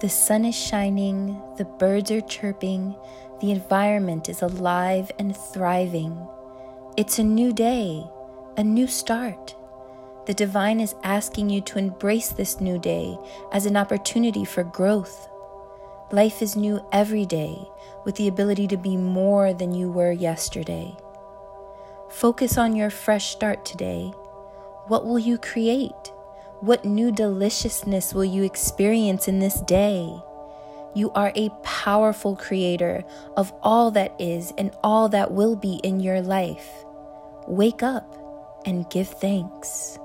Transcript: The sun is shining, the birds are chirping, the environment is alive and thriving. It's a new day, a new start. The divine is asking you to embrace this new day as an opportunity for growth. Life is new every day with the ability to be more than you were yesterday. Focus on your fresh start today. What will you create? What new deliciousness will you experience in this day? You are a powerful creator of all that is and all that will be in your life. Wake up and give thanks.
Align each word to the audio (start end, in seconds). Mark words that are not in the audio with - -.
The 0.00 0.08
sun 0.08 0.46
is 0.46 0.54
shining, 0.54 1.38
the 1.58 1.66
birds 1.66 2.10
are 2.10 2.22
chirping, 2.22 2.96
the 3.42 3.50
environment 3.50 4.30
is 4.30 4.40
alive 4.40 5.12
and 5.18 5.36
thriving. 5.36 6.26
It's 6.96 7.18
a 7.18 7.22
new 7.22 7.52
day, 7.52 8.04
a 8.56 8.64
new 8.64 8.86
start. 8.86 9.54
The 10.24 10.32
divine 10.32 10.80
is 10.80 10.94
asking 11.02 11.50
you 11.50 11.60
to 11.62 11.78
embrace 11.78 12.30
this 12.30 12.62
new 12.62 12.78
day 12.78 13.18
as 13.52 13.66
an 13.66 13.76
opportunity 13.76 14.46
for 14.46 14.64
growth. 14.64 15.28
Life 16.12 16.40
is 16.40 16.56
new 16.56 16.80
every 16.92 17.26
day 17.26 17.58
with 18.06 18.14
the 18.14 18.28
ability 18.28 18.68
to 18.68 18.78
be 18.78 18.96
more 18.96 19.52
than 19.52 19.74
you 19.74 19.90
were 19.90 20.12
yesterday. 20.12 20.96
Focus 22.08 22.56
on 22.56 22.74
your 22.74 22.88
fresh 22.88 23.32
start 23.32 23.66
today. 23.66 24.12
What 24.86 25.04
will 25.04 25.18
you 25.18 25.36
create? 25.36 26.09
What 26.60 26.84
new 26.84 27.10
deliciousness 27.10 28.12
will 28.12 28.26
you 28.26 28.42
experience 28.42 29.28
in 29.28 29.38
this 29.38 29.62
day? 29.62 30.14
You 30.94 31.10
are 31.12 31.32
a 31.34 31.48
powerful 31.62 32.36
creator 32.36 33.02
of 33.34 33.50
all 33.62 33.90
that 33.92 34.14
is 34.18 34.52
and 34.58 34.70
all 34.84 35.08
that 35.08 35.32
will 35.32 35.56
be 35.56 35.80
in 35.82 36.00
your 36.00 36.20
life. 36.20 36.68
Wake 37.46 37.82
up 37.82 38.14
and 38.66 38.90
give 38.90 39.08
thanks. 39.08 39.98